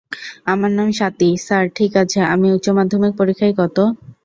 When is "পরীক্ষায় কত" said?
3.19-3.77